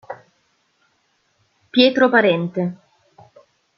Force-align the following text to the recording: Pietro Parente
Pietro 1.73 2.09
Parente 2.09 2.63